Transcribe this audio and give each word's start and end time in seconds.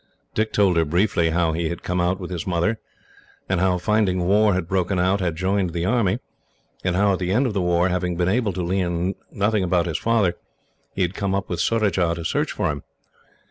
Dick 0.33 0.51
told 0.51 0.77
her, 0.77 0.83
briefly, 0.83 1.29
how 1.29 1.51
he 1.51 1.69
had 1.69 1.83
come 1.83 2.01
out 2.01 2.19
with 2.19 2.31
his 2.31 2.47
mother; 2.47 2.79
and 3.47 3.59
how, 3.59 3.77
finding 3.77 4.25
war 4.25 4.55
had 4.55 4.67
broken 4.67 4.97
out, 4.97 5.19
he 5.19 5.25
had 5.25 5.35
joined 5.35 5.73
the 5.73 5.85
army; 5.85 6.17
and 6.83 6.95
how, 6.95 7.13
at 7.13 7.19
the 7.19 7.31
end 7.31 7.45
of 7.45 7.53
the 7.53 7.61
war, 7.61 7.89
having 7.89 8.15
been 8.17 8.27
able 8.27 8.51
to 8.53 8.63
learn 8.63 9.13
nothing 9.31 9.63
about 9.63 9.85
his 9.85 9.99
father, 9.99 10.33
he 10.95 11.03
had 11.03 11.13
come 11.13 11.35
up 11.35 11.49
with 11.51 11.59
Surajah 11.61 12.15
to 12.15 12.25
search 12.25 12.51
for 12.51 12.71
him. 12.71 12.81